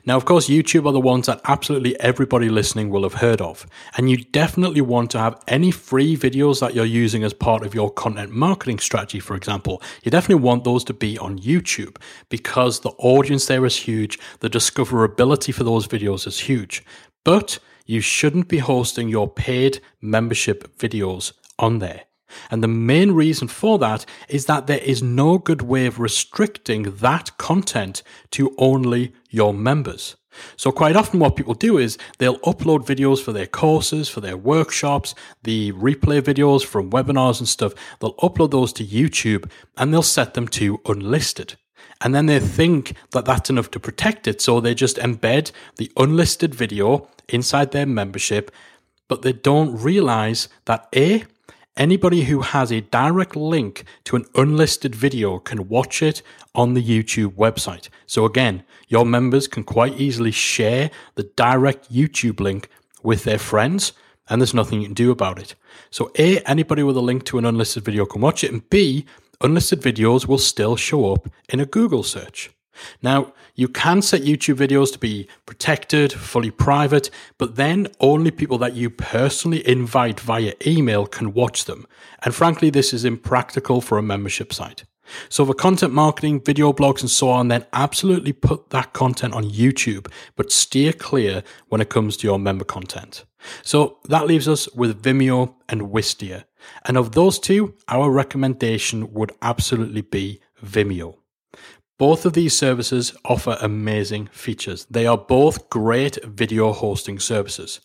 Now, 0.05 0.17
of 0.17 0.25
course, 0.25 0.49
YouTube 0.49 0.87
are 0.87 0.93
the 0.93 1.01
ones 1.01 1.27
that 1.27 1.41
absolutely 1.45 1.99
everybody 2.01 2.49
listening 2.49 2.91
will 2.91 3.03
have 3.03 3.15
heard 3.15 3.41
of. 3.41 3.67
And 3.97 4.11
you 4.11 4.19
definitely 4.19 4.81
want 4.81 5.11
to 5.13 5.19
have 5.19 5.43
any 5.49 5.71
free 5.71 6.17
videos 6.17 6.61
that 6.61 6.75
you're 6.75 6.85
using 6.85 7.25
as 7.25 7.33
part 7.33 7.65
of 7.65 7.75
your 7.75 7.91
content 7.91 8.33
marketing 8.33 8.79
strategy, 8.79 9.21
for 9.21 9.37
example. 9.37 9.83
You 10.03 10.11
definitely 10.11 10.43
want 10.43 10.65
those 10.65 10.85
to 10.85 10.95
be 10.95 11.19
on 11.19 11.39
YouTube 11.39 11.97
because 12.29 12.81
the 12.81 12.91
audience 12.99 13.47
there 13.47 13.67
is 13.67 13.77
huge, 13.77 14.19
the 14.41 14.51
discoverability 14.51 15.55
for 15.55 15.65
those 15.65 15.87
videos 15.87 16.27
is 16.27 16.41
huge. 16.41 16.85
But 17.25 17.59
you 17.87 18.01
shouldn't 18.01 18.49
be 18.49 18.59
hosting 18.59 19.09
your 19.09 19.29
paid 19.29 19.81
membership 20.01 20.77
videos 20.79 21.33
on 21.59 21.79
there. 21.79 22.03
And 22.51 22.63
the 22.63 22.69
main 22.69 23.13
reason 23.13 23.49
for 23.49 23.79
that 23.79 24.07
is 24.29 24.47
that 24.47 24.67
there 24.67 24.79
is 24.79 25.03
no 25.03 25.39
good 25.39 25.63
way 25.63 25.87
of 25.87 26.01
restricting 26.01 26.85
that 26.97 27.37
content 27.39 28.03
to 28.33 28.55
only 28.59 29.13
your 29.33 29.53
members. 29.53 30.17
So 30.57 30.73
quite 30.73 30.97
often 30.97 31.21
what 31.21 31.37
people 31.37 31.55
do 31.55 31.79
is 31.79 31.99
they'll 32.19 32.39
upload 32.39 32.87
videos 32.87 33.23
for 33.23 33.33
their 33.33 33.47
courses, 33.47 34.09
for 34.09 34.21
their 34.21 34.37
workshops, 34.37 35.15
the 35.43 35.73
replay 35.73 36.23
videos 36.23 36.65
from 36.65 36.91
webinars 36.91 37.39
and 37.39 37.49
stuff. 37.49 37.75
They'll 38.01 38.15
upload 38.17 38.51
those 38.51 38.73
to 38.75 38.85
YouTube 38.85 39.51
and 39.77 39.93
they'll 39.93 40.03
set 40.03 40.35
them 40.35 40.49
to 40.49 40.81
unlisted. 40.87 41.57
And 42.01 42.15
then 42.15 42.27
they 42.27 42.41
think 42.41 42.95
that 43.13 43.25
that's 43.25 43.51
enough 43.51 43.71
to 43.73 43.81
protect 43.81 44.27
it. 44.27 44.41
So 44.41 44.61
they 44.61 44.75
just 44.75 44.97
embed 44.97 45.53
the 45.77 45.91
unlisted 45.97 46.55
video 46.55 47.09
inside 47.29 47.71
their 47.73 47.87
membership, 47.87 48.51
but 49.09 49.23
they 49.23 49.33
don't 49.33 49.77
realize 49.77 50.49
that 50.65 50.89
A, 50.95 51.25
Anybody 51.77 52.25
who 52.25 52.43
has 52.43 52.71
a 52.71 52.83
direct 52.83 53.35
link 53.35 53.85
to 54.05 54.17
an 54.17 54.27
unlisted 54.35 54.95
video 54.95 55.39
can 55.39 55.69
watch 55.69 56.03
it 56.03 56.21
on 56.55 56.75
the 56.75 56.83
YouTube 56.83 57.35
website. 57.35 57.89
So 58.07 58.27
again, 58.27 58.63
your 58.89 59.07
members 59.07 59.49
can 59.49 59.65
quite 59.65 59.99
easily 59.99 60.33
share 60.33 60.91
the 61.15 61.23
direct 61.35 61.91
YouTube 61.91 62.41
link 62.41 62.69
with 63.03 63.25
their 63.25 63.39
friends 63.39 63.95
and 64.29 64.39
there's 64.39 64.53
nothing 64.53 64.83
you 64.83 64.89
can 64.89 64.95
do 64.95 65.11
about 65.11 65.39
it. 65.39 65.55
So 65.91 66.13
A, 66.19 66.41
anybody 66.41 66.83
with 66.83 66.97
a 66.99 67.01
link 67.01 67.25
to 67.25 67.39
an 67.39 67.47
unlisted 67.47 67.85
video 67.85 68.05
can 68.05 68.21
watch 68.21 68.45
it 68.45 68.53
and 68.53 68.69
B, 68.69 69.07
unlisted 69.41 69.81
videos 69.81 70.29
will 70.29 70.37
still 70.37 70.77
show 70.77 71.11
up 71.11 71.27
in 71.49 71.59
a 71.59 71.65
Google 71.65 72.03
search. 72.03 72.51
Now, 73.03 73.33
you 73.55 73.69
can 73.69 74.03
set 74.03 74.23
YouTube 74.23 74.57
videos 74.57 74.93
to 74.93 74.99
be 74.99 75.29
protected, 75.47 76.13
fully 76.13 76.51
private, 76.51 77.11
but 77.39 77.57
then 77.57 77.89
only 78.01 78.31
people 78.31 78.59
that 78.59 78.75
you 78.75 78.91
personally 78.91 79.67
invite 79.69 80.21
via 80.21 80.55
email 80.67 81.07
can 81.07 81.35
watch 81.35 81.67
them. 81.67 81.87
And 82.25 82.35
frankly, 82.35 82.71
this 82.71 82.93
is 82.93 83.05
impractical 83.05 83.81
for 83.81 83.99
a 83.99 84.03
membership 84.03 84.53
site. 84.53 84.85
So 85.29 85.45
for 85.45 85.55
content 85.55 85.93
marketing, 85.93 86.41
video 86.41 86.73
blogs, 86.73 87.01
and 87.01 87.11
so 87.11 87.29
on, 87.29 87.49
then 87.49 87.67
absolutely 87.73 88.33
put 88.33 88.71
that 88.71 88.93
content 88.93 89.35
on 89.35 89.45
YouTube, 89.45 90.11
but 90.37 90.53
steer 90.53 90.93
clear 90.93 91.43
when 91.69 91.81
it 91.81 91.91
comes 91.91 92.17
to 92.19 92.27
your 92.27 92.39
member 92.39 92.65
content. 92.65 93.25
So 93.63 93.99
that 94.09 94.27
leaves 94.27 94.49
us 94.49 94.73
with 94.73 95.03
Vimeo 95.03 95.55
and 95.69 95.83
Wistia. 95.83 96.45
And 96.85 96.97
of 96.97 97.13
those 97.13 97.39
two, 97.39 97.75
our 97.89 98.11
recommendation 98.11 99.13
would 99.13 99.33
absolutely 99.43 100.03
be 100.03 100.41
Vimeo. 100.65 101.17
Both 102.03 102.27
of 102.27 102.33
these 102.33 102.59
services 102.59 103.15
offer 103.25 103.57
amazing 103.61 104.27
features. 104.33 104.89
They 104.91 105.07
are 105.07 105.17
both 105.17 105.71
great 105.71 106.19
video 106.25 106.73
hosting 106.73 107.21
services. 107.21 107.81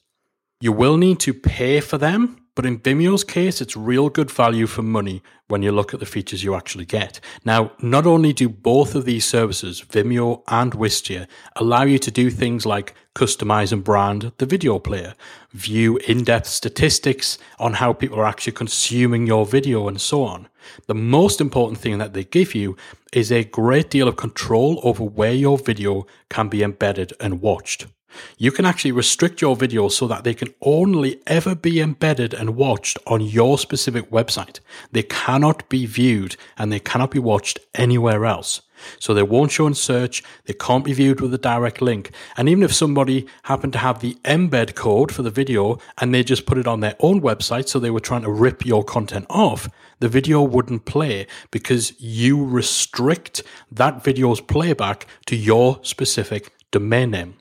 You 0.59 0.71
will 0.71 0.97
need 0.97 1.19
to 1.19 1.35
pay 1.35 1.81
for 1.81 1.99
them, 1.99 2.46
but 2.57 2.65
in 2.65 2.79
Vimeo's 2.79 3.23
case, 3.23 3.61
it's 3.61 3.77
real 3.77 4.09
good 4.09 4.31
value 4.31 4.65
for 4.65 4.81
money 4.81 5.21
when 5.47 5.61
you 5.61 5.71
look 5.71 5.93
at 5.93 5.99
the 5.99 6.07
features 6.07 6.43
you 6.43 6.55
actually 6.55 6.85
get. 6.85 7.19
Now, 7.45 7.71
not 7.83 8.07
only 8.07 8.33
do 8.33 8.49
both 8.49 8.95
of 8.95 9.05
these 9.05 9.25
services, 9.25 9.79
Vimeo 9.79 10.41
and 10.47 10.73
Wistia, 10.73 11.27
allow 11.55 11.83
you 11.83 11.99
to 11.99 12.09
do 12.09 12.31
things 12.31 12.65
like 12.65 12.95
customize 13.13 13.71
and 13.71 13.83
brand 13.83 14.31
the 14.39 14.47
video 14.47 14.79
player, 14.79 15.13
view 15.51 15.97
in 16.07 16.23
depth 16.23 16.47
statistics 16.47 17.37
on 17.59 17.73
how 17.73 17.93
people 17.93 18.19
are 18.19 18.25
actually 18.25 18.53
consuming 18.53 19.27
your 19.27 19.45
video, 19.45 19.87
and 19.87 20.01
so 20.01 20.23
on. 20.23 20.47
The 20.87 20.95
most 20.95 21.39
important 21.39 21.79
thing 21.79 21.99
that 21.99 22.13
they 22.13 22.23
give 22.23 22.55
you 22.55 22.75
is 23.13 23.31
a 23.31 23.43
great 23.43 23.91
deal 23.91 24.07
of 24.07 24.17
control 24.17 24.79
over 24.81 25.03
where 25.03 25.31
your 25.31 25.59
video 25.59 26.07
can 26.31 26.49
be 26.49 26.63
embedded 26.63 27.13
and 27.19 27.39
watched. 27.39 27.85
You 28.37 28.51
can 28.51 28.65
actually 28.65 28.91
restrict 28.91 29.41
your 29.41 29.55
videos 29.55 29.91
so 29.91 30.07
that 30.07 30.23
they 30.23 30.33
can 30.33 30.53
only 30.61 31.21
ever 31.27 31.55
be 31.55 31.81
embedded 31.81 32.33
and 32.33 32.55
watched 32.55 32.97
on 33.07 33.21
your 33.21 33.57
specific 33.57 34.09
website. 34.11 34.59
They 34.91 35.03
cannot 35.03 35.67
be 35.69 35.85
viewed 35.85 36.35
and 36.57 36.71
they 36.71 36.79
cannot 36.79 37.11
be 37.11 37.19
watched 37.19 37.59
anywhere 37.73 38.25
else. 38.25 38.61
So 38.99 39.13
they 39.13 39.23
won't 39.23 39.51
show 39.51 39.65
in 39.65 39.73
search, 39.73 40.23
they 40.45 40.53
can't 40.53 40.85
be 40.85 40.93
viewed 40.93 41.19
with 41.19 41.33
a 41.33 41.39
direct 41.39 41.81
link. 41.81 42.11
And 42.37 42.47
even 42.47 42.63
if 42.63 42.73
somebody 42.73 43.25
happened 43.43 43.73
to 43.73 43.79
have 43.79 44.01
the 44.01 44.15
embed 44.23 44.75
code 44.75 45.11
for 45.11 45.23
the 45.23 45.31
video 45.31 45.79
and 45.99 46.13
they 46.13 46.23
just 46.23 46.45
put 46.45 46.59
it 46.59 46.67
on 46.67 46.79
their 46.79 46.95
own 46.99 47.21
website, 47.21 47.67
so 47.67 47.79
they 47.79 47.89
were 47.89 47.99
trying 47.99 48.21
to 48.21 48.31
rip 48.31 48.65
your 48.65 48.83
content 48.83 49.25
off, 49.29 49.67
the 49.99 50.07
video 50.07 50.43
wouldn't 50.43 50.85
play 50.85 51.25
because 51.49 51.99
you 51.99 52.43
restrict 52.43 53.41
that 53.71 54.03
video's 54.03 54.41
playback 54.41 55.07
to 55.25 55.35
your 55.35 55.79
specific 55.81 56.53
domain 56.69 57.09
name. 57.11 57.37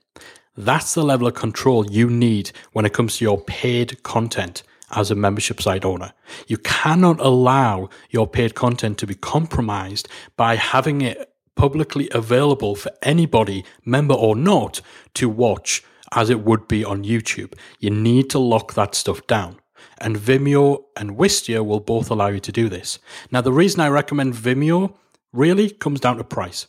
That's 0.57 0.95
the 0.95 1.05
level 1.05 1.27
of 1.27 1.35
control 1.35 1.87
you 1.91 2.09
need 2.09 2.51
when 2.73 2.87
it 2.87 2.93
comes 2.95 3.19
to 3.19 3.25
your 3.25 3.41
paid 3.43 4.03
content 4.03 4.63
as 4.91 5.11
a 5.11 5.15
membership 5.15 5.61
site 5.61 5.85
owner. 5.85 6.13
You 6.47 6.59
cannot 6.59 7.21
allow 7.21 7.91
your 8.11 8.27
paid 8.27 8.55
content 8.55 8.99
to 8.99 9.07
be 9.07 9.15
compromised 9.15 10.09
by 10.37 10.57
having 10.57 11.03
it 11.03 11.33
publicly 11.57 12.09
available 12.13 12.75
for 12.75 12.91
anybody, 13.03 13.65
member 13.85 14.15
or 14.15 14.37
not, 14.37 14.81
to 15.15 15.29
watch 15.29 15.83
as 16.13 16.31
it 16.31 16.41
would 16.41 16.69
be 16.69 16.85
on 16.85 17.05
YouTube. 17.05 17.55
You 17.81 17.91
need 17.91 18.31
to 18.31 18.39
lock 18.39 18.75
that 18.75 18.95
stuff 18.95 19.27
down. 19.27 19.59
And 19.99 20.17
Vimeo 20.17 20.85
and 20.97 21.17
Wistia 21.17 21.65
will 21.65 21.81
both 21.81 22.11
allow 22.11 22.29
you 22.29 22.41
to 22.41 22.53
do 22.53 22.69
this. 22.69 22.99
Now, 23.31 23.41
the 23.41 23.53
reason 23.53 23.81
I 23.81 23.89
recommend 23.89 24.35
Vimeo 24.35 24.95
really 25.33 25.71
comes 25.71 26.01
down 26.01 26.19
to 26.19 26.25
price. 26.25 26.67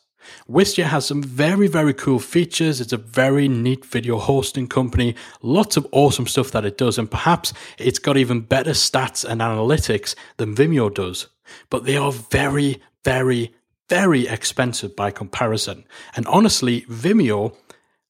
Wistia 0.49 0.85
has 0.85 1.05
some 1.05 1.21
very, 1.21 1.67
very 1.67 1.93
cool 1.93 2.19
features. 2.19 2.81
It's 2.81 2.93
a 2.93 2.97
very 2.97 3.47
neat 3.47 3.85
video 3.85 4.17
hosting 4.17 4.67
company. 4.67 5.15
Lots 5.41 5.77
of 5.77 5.87
awesome 5.91 6.27
stuff 6.27 6.51
that 6.51 6.65
it 6.65 6.77
does. 6.77 6.97
And 6.97 7.09
perhaps 7.09 7.53
it's 7.77 7.99
got 7.99 8.17
even 8.17 8.41
better 8.41 8.71
stats 8.71 9.23
and 9.23 9.41
analytics 9.41 10.15
than 10.37 10.55
Vimeo 10.55 10.93
does. 10.93 11.27
But 11.69 11.85
they 11.85 11.97
are 11.97 12.11
very, 12.11 12.81
very, 13.03 13.53
very 13.89 14.27
expensive 14.27 14.95
by 14.95 15.11
comparison. 15.11 15.85
And 16.15 16.25
honestly, 16.27 16.81
Vimeo, 16.81 17.55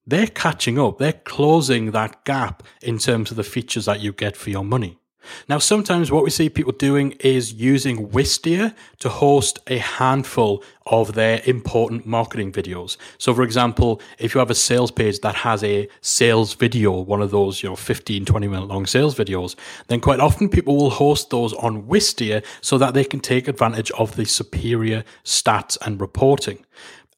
they're 0.06 0.28
catching 0.28 0.80
up. 0.80 0.98
They're 0.98 1.14
closing 1.14 1.92
that 1.92 2.24
gap 2.26 2.64
in 2.82 2.98
terms 2.98 3.32
of 3.32 3.38
the 3.38 3.44
features 3.44 3.86
that 3.86 4.00
you 4.00 4.14
get 4.14 4.38
for 4.38 4.50
your 4.50 4.64
money. 4.64 4.98
Now, 5.50 5.60
sometimes 5.60 6.12
what 6.12 6.24
we 6.24 6.30
see 6.30 6.50
people 6.50 6.72
doing 6.72 7.12
is 7.20 7.54
using 7.54 8.10
Wistia 8.10 8.74
to 9.00 9.10
host 9.10 9.60
a 9.68 9.78
handful 9.78 10.64
of 10.86 11.14
their 11.14 11.42
important 11.46 12.06
marketing 12.06 12.52
videos. 12.52 12.98
So, 13.18 13.34
for 13.34 13.44
example, 13.44 14.02
if 14.20 14.34
you 14.34 14.40
have 14.40 14.50
a 14.50 14.56
sales 14.56 14.92
page 14.92 15.20
that 15.20 15.36
has 15.36 15.64
a 15.64 15.88
sales 16.02 16.54
video, 16.54 16.92
one 16.92 17.22
of 17.22 17.32
those, 17.32 17.62
you 17.62 17.70
know, 17.70 17.76
15, 17.76 18.26
20 18.26 18.48
minute 18.48 18.68
long 18.68 18.86
sales 18.86 19.16
videos, 19.16 19.56
then 19.88 20.00
quite 20.00 20.20
often 20.20 20.50
people 20.50 20.78
will 20.78 20.90
host 20.90 21.30
those 21.30 21.54
on 21.54 21.84
Wistia 21.84 22.44
so 22.62 22.78
that 22.78 22.94
they 22.94 23.04
can 23.04 23.20
take 23.20 23.48
advantage 23.48 23.92
of 23.92 24.16
the 24.16 24.26
superior 24.26 25.04
stats 25.24 25.78
and 25.86 26.00
reporting. 26.00 26.66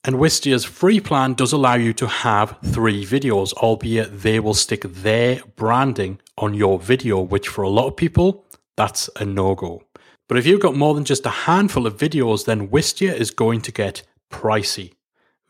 And 0.06 0.16
Wistia's 0.16 0.64
free 0.64 1.02
plan 1.02 1.34
does 1.34 1.52
allow 1.52 1.76
you 1.76 1.92
to 1.94 2.08
have 2.08 2.58
three 2.64 3.06
videos, 3.06 3.52
albeit 3.54 4.22
they 4.22 4.40
will 4.40 4.54
stick 4.54 4.84
their 4.84 5.42
branding 5.58 6.22
on 6.38 6.54
your 6.54 6.80
video, 6.80 7.20
which 7.20 7.50
for 7.50 7.64
a 7.64 7.70
lot 7.70 7.88
of 7.88 7.98
people, 7.98 8.46
that's 8.78 9.10
a 9.18 9.26
no 9.26 9.56
go. 9.56 9.84
But 10.30 10.38
if 10.38 10.46
you've 10.46 10.62
got 10.62 10.76
more 10.76 10.94
than 10.94 11.04
just 11.04 11.26
a 11.26 11.30
handful 11.30 11.86
of 11.86 11.98
videos, 11.98 12.46
then 12.46 12.70
Wistia 12.70 13.14
is 13.14 13.30
going 13.30 13.62
to 13.62 13.74
get 13.74 14.04
pricey. 14.32 14.94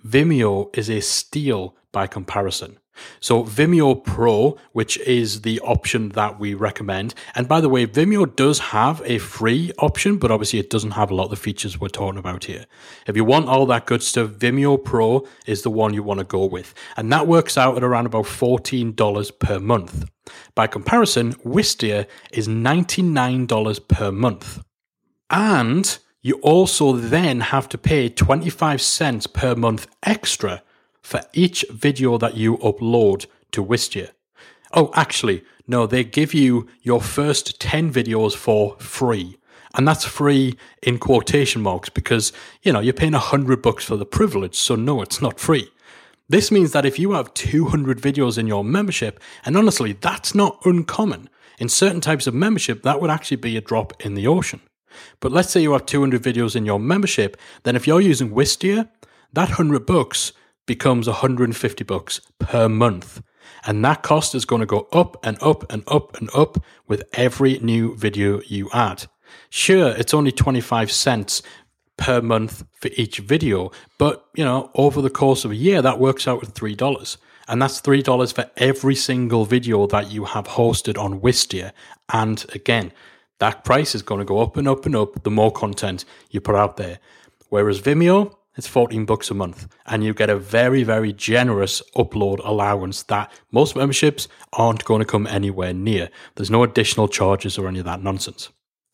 Vimeo 0.04 0.76
is 0.76 0.90
a 0.90 1.02
steal 1.02 1.76
by 1.92 2.08
comparison. 2.08 2.80
So 3.20 3.44
Vimeo 3.44 4.04
Pro, 4.04 4.58
which 4.74 4.98
is 5.00 5.42
the 5.42 5.60
option 5.62 6.10
that 6.10 6.40
we 6.40 6.54
recommend. 6.54 7.14
And 7.36 7.48
by 7.48 7.62
the 7.62 7.70
way, 7.70 7.86
Vimeo 7.86 8.36
does 8.36 8.60
have 8.60 9.02
a 9.06 9.18
free 9.18 9.72
option, 9.80 10.18
but 10.18 10.32
obviously 10.32 10.60
it 10.60 10.70
doesn't 10.70 10.92
have 10.92 11.12
a 11.12 11.16
lot 11.16 11.26
of 11.26 11.30
the 11.32 11.36
features 11.36 11.80
we're 11.80 11.90
talking 11.90 12.20
about 12.20 12.46
here. 12.46 12.66
If 13.08 13.16
you 13.16 13.26
want 13.26 13.48
all 13.48 13.66
that 13.68 13.86
good 13.86 14.04
stuff, 14.04 14.32
Vimeo 14.32 14.84
Pro 14.84 15.26
is 15.46 15.62
the 15.62 15.70
one 15.70 15.94
you 15.94 16.04
want 16.04 16.20
to 16.20 16.26
go 16.26 16.46
with. 16.46 16.74
And 16.98 17.12
that 17.12 17.28
works 17.28 17.58
out 17.58 17.78
at 17.78 17.84
around 17.84 18.06
about 18.06 18.26
$14 18.26 19.40
per 19.40 19.60
month. 19.60 20.06
By 20.56 20.68
comparison, 20.68 21.34
Wistia 21.36 22.08
is 22.32 22.48
$99 22.48 23.88
per 23.88 24.12
month. 24.12 24.64
And 25.30 25.98
you 26.22 26.36
also 26.42 26.94
then 26.94 27.40
have 27.40 27.70
to 27.70 27.78
pay 27.78 28.10
25 28.10 28.82
cents 28.82 29.28
per 29.28 29.56
month 29.56 29.88
extra 30.04 30.62
for 31.02 31.22
each 31.34 31.66
video 31.72 32.18
that 32.18 32.36
you 32.36 32.58
upload 32.58 33.26
to 33.52 33.64
Wistia. 33.64 34.10
Oh, 34.74 34.92
actually, 34.94 35.44
no, 35.68 35.88
they 35.88 36.04
give 36.04 36.34
you 36.34 36.68
your 36.82 37.02
first 37.02 37.60
10 37.60 37.92
videos 37.92 38.36
for 38.36 38.76
free. 38.80 39.38
And 39.76 39.88
that's 39.88 40.04
free 40.06 40.58
in 40.82 40.98
quotation 40.98 41.62
marks 41.62 41.90
because, 41.90 42.34
you 42.64 42.74
know, 42.74 42.80
you're 42.80 42.94
paying 42.94 43.14
100 43.14 43.62
bucks 43.62 43.86
for 43.86 43.98
the 43.98 44.06
privilege. 44.06 44.56
So, 44.56 44.76
no, 44.76 45.02
it's 45.02 45.22
not 45.22 45.40
free. 45.40 45.70
This 46.28 46.52
means 46.52 46.72
that 46.72 46.86
if 46.86 47.00
you 47.00 47.14
have 47.14 47.34
200 47.34 48.00
videos 48.00 48.38
in 48.38 48.48
your 48.48 48.64
membership, 48.64 49.20
and 49.46 49.58
honestly, 49.58 49.94
that's 49.94 50.36
not 50.36 50.60
uncommon. 50.66 51.30
In 51.60 51.70
certain 51.70 52.02
types 52.02 52.28
of 52.28 52.34
membership, 52.34 52.84
that 52.84 53.02
would 53.02 53.10
actually 53.10 53.38
be 53.38 53.58
a 53.58 53.62
drop 53.62 53.94
in 54.04 54.14
the 54.14 54.28
ocean. 54.28 54.62
But 55.20 55.32
let's 55.32 55.50
say 55.50 55.62
you 55.62 55.74
have 55.74 55.86
200 55.86 56.22
videos 56.22 56.56
in 56.56 56.66
your 56.66 56.80
membership, 56.80 57.38
then 57.64 57.76
if 57.76 57.86
you're 57.86 58.02
using 58.02 58.32
Wistia, 58.32 58.90
that 59.34 59.50
100 59.50 59.86
bucks 59.86 60.32
becomes 60.70 61.08
150 61.08 61.84
bucks 61.84 62.22
per 62.38 62.70
month. 62.70 63.24
And 63.66 63.84
that 63.84 64.04
cost 64.04 64.36
is 64.36 64.46
going 64.46 64.60
to 64.60 64.68
go 64.68 64.88
up 64.94 65.18
and 65.26 65.36
up 65.42 65.70
and 65.72 65.82
up 65.88 66.16
and 66.18 66.30
up 66.36 66.64
with 66.88 67.02
every 67.14 67.58
new 67.58 67.96
video 67.96 68.40
you 68.46 68.70
add. 68.72 69.08
Sure, 69.50 69.90
it's 69.90 70.14
only 70.14 70.32
25 70.32 70.92
cents 70.92 71.42
per 71.98 72.22
month 72.22 72.66
for 72.80 72.92
each 72.94 73.18
video, 73.18 73.72
but 73.98 74.28
you 74.36 74.46
know, 74.46 74.70
over 74.76 75.02
the 75.02 75.10
course 75.10 75.44
of 75.44 75.50
a 75.50 75.56
year, 75.56 75.82
that 75.82 75.98
works 75.98 76.28
out 76.28 76.40
with 76.40 76.54
$3. 76.54 77.18
And 77.48 77.60
that's 77.60 77.82
$3 77.82 78.32
for 78.32 78.52
every 78.58 78.94
single 78.94 79.46
video 79.46 79.88
that 79.88 80.12
you 80.12 80.26
have 80.26 80.50
hosted 80.50 81.00
on 81.00 81.20
Wistia. 81.20 81.72
And 82.14 82.46
again, 82.54 82.92
that 83.40 83.64
price 83.64 83.96
is 83.96 84.04
going 84.04 84.20
to 84.20 84.26
go 84.26 84.40
up 84.40 84.56
and 84.56 84.68
up 84.68 84.86
and 84.86 84.96
up 84.96 85.24
the 85.24 85.32
more 85.32 85.52
content 85.52 86.06
you 86.30 86.40
put 86.42 86.54
out 86.54 86.78
there. 86.78 87.00
Whereas 87.50 87.82
Vimeo, 87.82 88.36
it's 88.60 88.68
14 88.68 89.06
bucks 89.06 89.32
a 89.32 89.34
month 89.34 89.68
and 89.88 90.04
you 90.04 90.14
get 90.14 90.30
a 90.30 90.38
very 90.38 90.84
very 90.84 91.14
generous 91.14 91.82
upload 91.96 92.40
allowance 92.44 93.04
that 93.04 93.32
most 93.52 93.76
memberships 93.76 94.28
aren't 94.54 94.84
going 94.86 95.00
to 95.00 95.06
come 95.06 95.26
anywhere 95.26 95.74
near. 95.74 96.10
There's 96.36 96.52
no 96.52 96.64
additional 96.64 97.08
charges 97.08 97.58
or 97.58 97.68
any 97.68 97.80
of 97.80 97.86
that 97.86 98.04
nonsense 98.04 98.50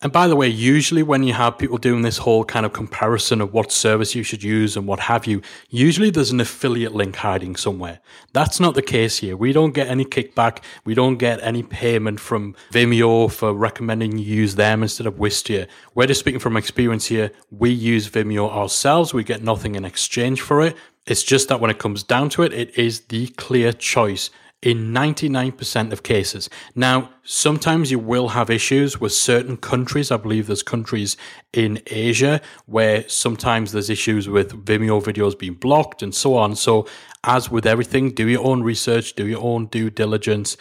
and 0.05 0.12
by 0.12 0.27
the 0.27 0.35
way, 0.35 0.47
usually 0.47 1.01
when 1.01 1.24
you 1.24 1.33
have 1.33 1.57
people 1.57 1.79
doing 1.79 2.03
this 2.03 2.19
whole 2.19 2.45
kind 2.45 2.63
of 2.63 2.74
comparison 2.74 3.41
of 3.41 3.53
what 3.53 3.71
service 3.71 4.13
you 4.13 4.21
should 4.21 4.43
use 4.43 4.77
and 4.77 4.85
what 4.85 5.00
have 5.00 5.25
you, 5.25 5.41
usually 5.71 6.12
there's 6.12 6.29
an 6.29 6.39
affiliate 6.39 6.93
link 6.93 7.15
hiding 7.15 7.55
somewhere. 7.55 8.01
That's 8.31 8.59
not 8.59 8.75
the 8.75 8.83
case 8.83 9.17
here. 9.17 9.35
We 9.35 9.51
don't 9.51 9.74
get 9.74 9.88
any 9.88 10.05
kickback. 10.05 10.59
We 10.83 10.93
don't 10.93 11.17
get 11.17 11.41
any 11.41 11.63
payment 11.63 12.19
from 12.19 12.53
Vimeo 12.71 13.31
for 13.31 13.51
recommending 13.51 14.19
you 14.19 14.24
use 14.24 14.53
them 14.53 14.83
instead 14.83 15.07
of 15.07 15.15
Wistia. 15.15 15.67
We're 15.95 16.05
just 16.05 16.19
speaking 16.19 16.39
from 16.39 16.55
experience 16.55 17.07
here. 17.07 17.31
We 17.50 17.71
use 17.71 18.07
Vimeo 18.07 18.47
ourselves. 18.47 19.12
We 19.12 19.24
get 19.24 19.41
nothing 19.41 19.74
in 19.74 19.85
exchange 19.85 20.39
for 20.39 20.62
it. 20.62 20.75
It's 21.07 21.24
just 21.24 21.50
that 21.50 21.59
when 21.59 21.71
it 21.71 21.79
comes 21.79 22.03
down 22.03 22.29
to 22.29 22.43
it, 22.43 22.53
it 22.53 22.77
is 22.77 23.00
the 23.05 23.29
clear 23.29 23.74
choice 23.74 24.29
in 24.65 24.91
99% 24.91 25.91
of 25.91 26.01
cases. 26.01 26.50
Now, 26.74 27.12
sometimes 27.24 27.91
you 27.91 28.00
will 28.00 28.29
have 28.29 28.50
issues 28.50 29.00
with 29.00 29.13
certain 29.13 29.57
countries. 29.57 30.10
I 30.10 30.17
believe 30.17 30.48
there's 30.48 30.63
countries 30.63 31.15
in 31.53 31.81
Asia 31.86 32.41
where 32.65 33.07
sometimes 33.07 33.72
there's 33.72 33.91
issues 33.91 34.27
with 34.27 34.65
Vimeo 34.65 35.01
videos 35.03 35.38
being 35.38 35.53
blocked 35.53 36.01
and 36.01 36.15
so 36.15 36.36
on. 36.36 36.55
So, 36.55 36.88
as 37.24 37.51
with 37.51 37.67
everything, 37.67 38.12
do 38.12 38.27
your 38.27 38.43
own 38.43 38.63
research, 38.63 39.13
do 39.13 39.27
your 39.27 39.43
own 39.43 39.67
due 39.67 39.91
diligence. 39.91 40.57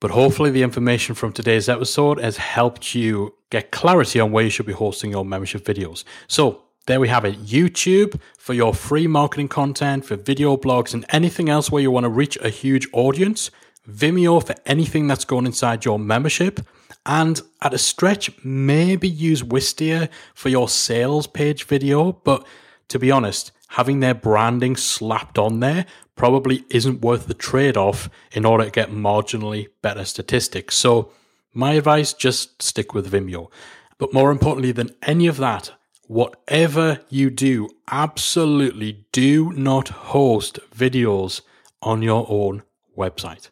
But 0.00 0.12
hopefully, 0.12 0.50
the 0.50 0.62
information 0.62 1.16
from 1.16 1.32
today's 1.32 1.68
episode 1.68 2.20
has 2.20 2.36
helped 2.36 2.94
you 2.94 3.34
get 3.50 3.72
clarity 3.72 4.20
on 4.20 4.30
where 4.30 4.44
you 4.44 4.50
should 4.50 4.66
be 4.66 4.72
hosting 4.72 5.10
your 5.10 5.24
membership 5.24 5.64
videos. 5.64 6.04
So, 6.28 6.62
there 6.88 6.98
we 7.00 7.08
have 7.08 7.26
it. 7.26 7.44
YouTube 7.44 8.18
for 8.38 8.54
your 8.54 8.72
free 8.72 9.06
marketing 9.06 9.48
content, 9.48 10.06
for 10.06 10.16
video 10.16 10.56
blogs, 10.56 10.94
and 10.94 11.04
anything 11.10 11.50
else 11.50 11.70
where 11.70 11.82
you 11.82 11.90
want 11.90 12.04
to 12.04 12.10
reach 12.10 12.38
a 12.38 12.48
huge 12.48 12.88
audience. 12.94 13.50
Vimeo 13.88 14.44
for 14.44 14.54
anything 14.64 15.06
that's 15.06 15.26
going 15.26 15.44
inside 15.44 15.84
your 15.84 15.98
membership. 15.98 16.60
And 17.04 17.40
at 17.60 17.74
a 17.74 17.78
stretch, 17.78 18.30
maybe 18.42 19.06
use 19.06 19.42
Wistia 19.42 20.08
for 20.34 20.48
your 20.48 20.68
sales 20.68 21.26
page 21.26 21.64
video. 21.64 22.12
But 22.12 22.46
to 22.88 22.98
be 22.98 23.10
honest, 23.10 23.52
having 23.68 24.00
their 24.00 24.14
branding 24.14 24.74
slapped 24.74 25.38
on 25.38 25.60
there 25.60 25.84
probably 26.16 26.64
isn't 26.70 27.02
worth 27.02 27.26
the 27.26 27.34
trade 27.34 27.76
off 27.76 28.08
in 28.32 28.46
order 28.46 28.64
to 28.64 28.70
get 28.70 28.90
marginally 28.90 29.68
better 29.82 30.06
statistics. 30.06 30.74
So, 30.74 31.12
my 31.52 31.74
advice 31.74 32.14
just 32.14 32.62
stick 32.62 32.94
with 32.94 33.10
Vimeo. 33.10 33.50
But 33.98 34.14
more 34.14 34.30
importantly 34.30 34.72
than 34.72 34.94
any 35.02 35.26
of 35.26 35.36
that, 35.38 35.72
whatever 36.08 37.00
you 37.08 37.30
do, 37.30 37.68
absolutely 37.90 39.06
do 39.12 39.52
not 39.52 39.88
host 39.88 40.58
videos 40.74 41.42
on 41.80 42.02
your 42.02 42.26
own 42.28 42.62
website. 42.96 43.50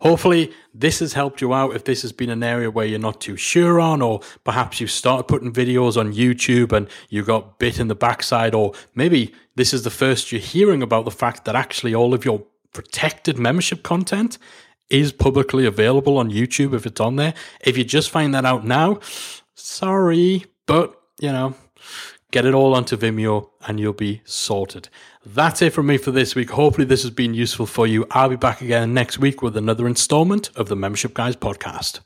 Hopefully, 0.00 0.52
this 0.74 0.98
has 0.98 1.12
helped 1.12 1.40
you 1.40 1.54
out 1.54 1.76
if 1.76 1.84
this 1.84 2.02
has 2.02 2.10
been 2.10 2.30
an 2.30 2.42
area 2.42 2.70
where 2.70 2.86
you're 2.86 2.98
not 2.98 3.20
too 3.20 3.36
sure 3.36 3.78
on, 3.78 4.02
or 4.02 4.20
perhaps 4.42 4.80
you've 4.80 4.90
started 4.90 5.24
putting 5.24 5.52
videos 5.52 5.96
on 5.96 6.12
YouTube 6.12 6.72
and 6.72 6.88
you 7.08 7.22
got 7.22 7.60
bit 7.60 7.78
in 7.78 7.86
the 7.86 7.94
backside, 7.94 8.54
or 8.54 8.72
maybe 8.94 9.32
this 9.54 9.72
is 9.72 9.82
the 9.82 9.90
first 9.90 10.32
you're 10.32 10.40
hearing 10.40 10.82
about 10.82 11.04
the 11.04 11.12
fact 11.12 11.44
that 11.44 11.54
actually 11.54 11.94
all 11.94 12.12
of 12.12 12.24
your 12.24 12.42
protected 12.72 13.38
membership 13.38 13.82
content 13.82 14.38
is 14.90 15.12
publicly 15.12 15.66
available 15.66 16.16
on 16.16 16.30
YouTube 16.30 16.74
if 16.74 16.86
it's 16.86 17.00
on 17.00 17.16
there. 17.16 17.34
If 17.60 17.76
you 17.76 17.84
just 17.84 18.10
find 18.10 18.34
that 18.34 18.44
out 18.44 18.64
now, 18.64 18.98
sorry, 19.54 20.46
but 20.66 21.00
you 21.20 21.30
know, 21.30 21.54
get 22.30 22.44
it 22.44 22.54
all 22.54 22.74
onto 22.74 22.96
Vimeo 22.96 23.50
and 23.66 23.80
you'll 23.80 23.92
be 23.92 24.22
sorted. 24.24 24.88
That's 25.24 25.62
it 25.62 25.72
from 25.72 25.86
me 25.86 25.98
for 25.98 26.10
this 26.10 26.34
week. 26.34 26.50
Hopefully, 26.50 26.86
this 26.86 27.02
has 27.02 27.10
been 27.10 27.34
useful 27.34 27.66
for 27.66 27.86
you. 27.86 28.06
I'll 28.10 28.28
be 28.28 28.36
back 28.36 28.60
again 28.60 28.94
next 28.94 29.18
week 29.18 29.42
with 29.42 29.56
another 29.56 29.86
installment 29.86 30.50
of 30.56 30.68
the 30.68 30.76
Membership 30.76 31.14
Guys 31.14 31.36
podcast. 31.36 32.00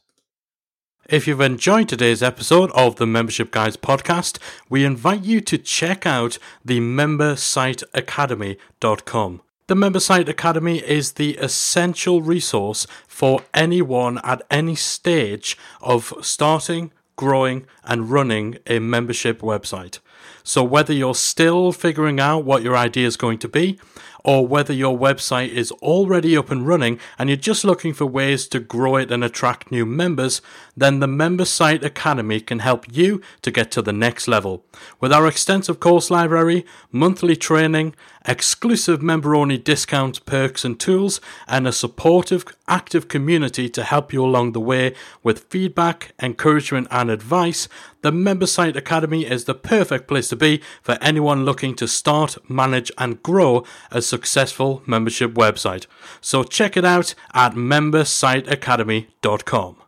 If 1.09 1.27
you've 1.27 1.41
enjoyed 1.41 1.89
today's 1.89 2.23
episode 2.23 2.71
of 2.71 2.97
the 2.97 3.07
Membership 3.07 3.51
Guys 3.51 3.77
podcast, 3.77 4.39
we 4.71 4.85
invite 4.85 5.25
you 5.25 5.41
to 5.41 5.59
check 5.59 6.07
out 6.07 6.39
the 6.65 6.79
membersiteacademy.com. 6.79 9.43
The 9.67 9.75
Membersite 9.75 10.29
Academy 10.29 10.79
is 10.79 11.13
the 11.13 11.37
essential 11.39 12.23
resource 12.23 12.87
for 13.09 13.43
anyone 13.53 14.21
at 14.25 14.43
any 14.51 14.75
stage 14.75 15.57
of 15.81 16.13
starting, 16.21 16.93
growing, 17.17 17.67
and 17.85 18.11
running 18.11 18.59
a 18.67 18.79
membership 18.79 19.41
website. 19.41 19.99
So, 20.45 20.65
whether 20.65 20.93
you're 20.93 21.15
still 21.15 21.73
figuring 21.73 22.19
out 22.19 22.45
what 22.45 22.63
your 22.63 22.77
idea 22.77 23.07
is 23.07 23.17
going 23.17 23.39
to 23.39 23.49
be, 23.49 23.79
or 24.25 24.47
whether 24.47 24.73
your 24.73 24.97
website 24.97 25.49
is 25.49 25.73
already 25.73 26.37
up 26.37 26.51
and 26.51 26.67
running 26.67 26.99
and 27.19 27.29
you're 27.29 27.37
just 27.37 27.65
looking 27.65 27.93
for 27.93 28.07
ways 28.07 28.47
to 28.49 28.61
grow 28.61 28.97
it 28.97 29.11
and 29.11 29.25
attract 29.25 29.71
new 29.71 29.85
members, 29.85 30.41
then 30.77 31.01
the 31.01 31.07
Member 31.07 31.45
Site 31.45 31.85
Academy 31.85 32.41
can 32.41 32.61
help 32.61 32.87
you 32.91 33.21
to 33.43 33.51
get 33.51 33.71
to 33.73 33.83
the 33.83 33.93
next 33.93 34.29
level. 34.29 34.65
With 35.01 35.13
our 35.13 35.27
extensive 35.27 35.81
course 35.81 36.11
library, 36.11 36.65
monthly 36.91 37.37
training, 37.37 37.95
exclusive 38.27 39.03
member 39.03 39.35
only 39.35 39.59
discounts, 39.59 40.19
perks, 40.19 40.65
and 40.65 40.79
tools, 40.79 41.21
and 41.47 41.67
a 41.67 41.73
supportive, 41.73 42.45
active 42.69 43.09
community 43.09 43.69
to 43.69 43.85
help 43.85 44.13
you 44.13 44.25
along 44.25 44.53
the 44.53 44.61
way 44.61 44.95
with 45.23 45.47
feedback, 45.51 46.13
encouragement, 46.21 46.89
and 46.91 47.11
advice, 47.11 47.69
the 48.03 48.13
Member 48.13 48.47
Site 48.47 48.77
Academy 48.77 49.25
is 49.25 49.45
the 49.45 49.55
perfect 49.55 50.09
place 50.09 50.29
to 50.29 50.37
be 50.37 50.61
for 50.83 50.99
anyone 51.01 51.45
looking 51.45 51.77
to 51.77 51.87
start, 51.87 52.37
manage, 52.49 52.91
and 52.99 53.23
grow 53.23 53.65
a 53.91 54.03
successful 54.03 54.83
membership 54.87 55.35
website. 55.35 55.87
So 56.21 56.43
check 56.43 56.77
it 56.77 56.85
out 56.85 57.15
at 57.33 57.55
membersiteacademy.com. 57.55 59.82